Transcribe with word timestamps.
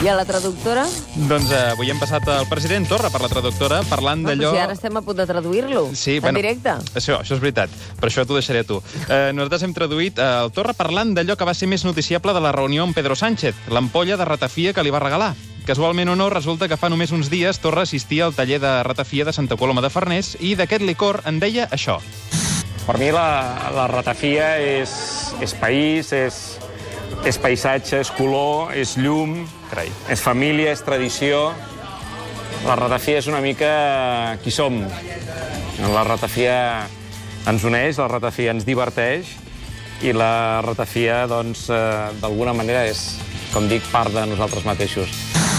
I 0.00 0.08
a 0.08 0.14
la 0.16 0.24
traductora? 0.24 0.86
Doncs 1.28 1.50
eh, 1.52 1.58
avui 1.74 1.90
hem 1.92 1.98
passat 2.00 2.24
el 2.32 2.46
president 2.48 2.86
Torra 2.88 3.10
per 3.12 3.20
la 3.20 3.28
traductora 3.28 3.82
parlant 3.84 4.22
No, 4.22 4.30
d'allò... 4.30 4.52
si 4.54 4.60
ara 4.62 4.72
estem 4.72 4.96
a 4.96 5.02
punt 5.04 5.18
de 5.18 5.26
traduir-lo. 5.28 5.82
Sí, 5.92 6.14
en 6.24 6.38
directe. 6.38 6.72
Això, 6.96 7.18
això 7.20 7.36
és 7.36 7.42
veritat, 7.42 7.74
però 7.98 8.08
això 8.08 8.24
t'ho 8.24 8.38
deixaré 8.38 8.62
a 8.64 8.68
tu. 8.68 8.78
Eh, 9.02 9.28
nosaltres 9.36 9.66
hem 9.66 9.74
traduït 9.76 10.16
eh, 10.16 10.28
el 10.46 10.54
Torra 10.56 10.72
parlant 10.78 11.12
d'allò 11.12 11.36
que 11.36 11.44
va 11.44 11.52
ser 11.52 11.68
més 11.68 11.84
noticiable 11.84 12.32
de 12.32 12.40
la 12.40 12.52
reunió 12.56 12.86
amb 12.86 12.96
Pedro 12.96 13.12
Sánchez, 13.12 13.68
l'ampolla 13.68 14.16
de 14.16 14.24
ratafia 14.24 14.72
que 14.72 14.86
li 14.86 14.94
va 14.94 15.04
regalar. 15.04 15.34
Casualment 15.68 16.08
o 16.08 16.16
no, 16.16 16.30
resulta 16.32 16.64
que 16.66 16.80
fa 16.80 16.88
només 16.88 17.12
uns 17.12 17.28
dies 17.28 17.60
Torra 17.60 17.84
assistia 17.84 18.24
al 18.24 18.32
taller 18.32 18.56
de 18.64 18.72
ratafia 18.88 19.28
de 19.28 19.36
Santa 19.36 19.60
Coloma 19.60 19.84
de 19.84 19.92
Farners 19.92 20.32
i 20.40 20.54
d'aquest 20.56 20.80
licor 20.80 21.20
en 21.28 21.44
deia 21.44 21.68
això. 21.68 22.00
Per 22.86 22.96
mi 22.96 23.12
la, 23.12 23.28
la 23.76 23.84
ratafia 23.92 24.54
és, 24.64 24.96
és 25.44 25.52
país, 25.60 26.14
és, 26.16 26.40
és 27.24 27.38
paisatge, 27.40 28.00
és 28.00 28.10
color, 28.16 28.72
és 28.76 28.96
llum, 28.96 29.44
Carai. 29.70 29.90
és 30.08 30.20
família, 30.20 30.72
és 30.72 30.82
tradició. 30.82 31.50
La 32.66 32.76
ratafia 32.76 33.18
és 33.18 33.26
una 33.30 33.40
mica 33.40 34.36
qui 34.42 34.50
som. 34.50 34.82
La 35.94 36.04
ratafia 36.04 36.86
ens 37.48 37.64
uneix, 37.64 37.96
la 37.98 38.08
ratafia 38.08 38.52
ens 38.52 38.66
diverteix 38.68 39.36
i 40.04 40.12
la 40.16 40.60
ratafia, 40.64 41.26
doncs, 41.28 41.68
eh, 41.72 42.10
d'alguna 42.20 42.52
manera 42.56 42.86
és, 42.88 43.16
com 43.52 43.68
dic, 43.68 43.84
part 43.92 44.12
de 44.12 44.24
nosaltres 44.28 44.64
mateixos. 44.64 45.12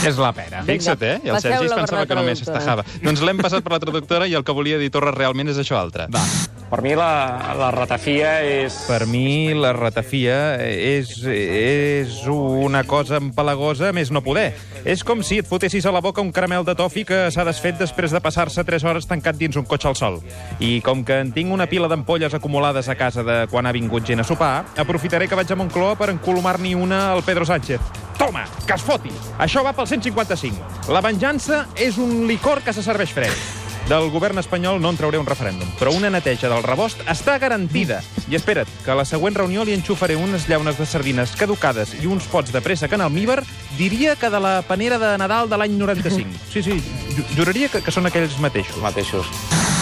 És 0.05 0.17
la 0.17 0.31
pera. 0.33 0.63
Fixa't, 0.65 1.03
eh? 1.05 1.19
I 1.23 1.29
el 1.29 1.41
Sergi 1.43 1.69
pensava 1.69 2.07
que 2.09 2.17
només 2.17 2.41
s'estajava. 2.41 2.85
Doncs 3.03 3.21
l'hem 3.21 3.37
passat 3.41 3.61
per 3.61 3.75
la 3.75 3.81
traductora 3.83 4.25
i 4.29 4.33
el 4.37 4.45
que 4.45 4.55
volia 4.57 4.79
dir 4.81 4.89
Torra 4.93 5.13
realment 5.13 5.53
és 5.53 5.61
això 5.61 5.77
altre. 5.77 6.07
Va. 6.09 6.23
Per 6.71 6.79
mi 6.79 6.93
la, 6.95 7.51
la 7.59 7.67
ratafia 7.75 8.37
és... 8.47 8.77
Per 8.87 9.03
mi, 9.03 9.51
la 9.51 9.73
ratafia 9.75 10.55
és, 10.63 11.09
és 11.27 12.21
una 12.31 12.85
cosa 12.87 13.19
empalagosa 13.19 13.89
més 13.91 14.07
no 14.07 14.21
poder. 14.23 14.53
És 14.87 15.03
com 15.03 15.19
si 15.19 15.41
et 15.41 15.49
fotessis 15.49 15.83
a 15.83 15.91
la 15.91 15.99
boca 15.99 16.23
un 16.23 16.31
caramel 16.31 16.63
de 16.63 16.77
tofi 16.79 17.03
que 17.03 17.25
s'ha 17.27 17.43
desfet 17.43 17.75
després 17.75 18.15
de 18.15 18.23
passar-se 18.23 18.63
3 18.63 18.87
hores 18.87 19.09
tancat 19.09 19.35
dins 19.35 19.59
un 19.59 19.67
cotxe 19.67 19.91
al 19.91 19.99
sol. 19.99 20.21
I 20.63 20.77
com 20.85 21.03
que 21.03 21.19
en 21.19 21.35
tinc 21.35 21.51
una 21.51 21.67
pila 21.67 21.91
d'ampolles 21.91 22.39
acumulades 22.39 22.87
a 22.87 22.95
casa 22.95 23.27
de 23.27 23.41
quan 23.51 23.67
ha 23.67 23.75
vingut 23.75 24.07
gent 24.07 24.23
a 24.23 24.27
sopar, 24.31 24.63
aprofitaré 24.79 25.27
que 25.27 25.35
vaig 25.35 25.51
a 25.51 25.59
Moncloa 25.59 25.97
per 25.99 26.13
encolomar-n'hi 26.15 26.71
una 26.79 27.09
al 27.11 27.25
Pedro 27.27 27.43
Sánchez. 27.43 27.83
Toma, 28.15 28.45
que 28.63 28.79
es 28.79 28.85
foti! 28.85 29.11
Això 29.43 29.65
va 29.67 29.75
pel 29.75 29.91
155. 29.91 30.87
La 30.95 31.03
venjança 31.03 31.65
és 31.75 31.99
un 31.99 32.29
licor 32.31 32.63
que 32.63 32.71
se 32.71 32.85
serveix 32.85 33.11
fred. 33.11 33.60
Del 33.89 34.09
govern 34.13 34.39
espanyol 34.39 34.79
no 34.79 34.89
en 34.93 34.97
trauré 34.97 35.19
un 35.19 35.25
referèndum, 35.27 35.67
però 35.79 35.91
una 35.91 36.09
neteja 36.13 36.47
del 36.51 36.63
rebost 36.63 37.01
està 37.11 37.35
garantida. 37.41 37.99
I 38.31 38.37
espera't, 38.39 38.69
que 38.85 38.91
a 38.93 38.95
la 38.95 39.03
següent 39.05 39.35
reunió 39.35 39.65
li 39.67 39.73
enxufaré 39.75 40.15
unes 40.15 40.47
llaunes 40.47 40.77
de 40.79 40.85
sardines 40.87 41.33
caducades 41.35 41.91
i 41.99 42.07
uns 42.07 42.29
pots 42.31 42.53
de 42.55 42.61
pressa 42.63 42.87
en 42.91 43.01
almíbar, 43.03 43.41
diria 43.77 44.15
que 44.15 44.29
de 44.31 44.39
la 44.39 44.61
panera 44.61 44.97
de 45.01 45.17
Nadal 45.19 45.49
de 45.49 45.57
l'any 45.59 45.75
95. 45.77 46.29
Sí, 46.53 46.63
sí, 46.63 46.79
ju- 47.17 47.27
juraria 47.35 47.67
que, 47.67 47.81
que 47.83 47.91
són 47.91 48.07
aquells 48.07 48.39
mateixos. 48.39 48.77
mateixos. 48.79 49.27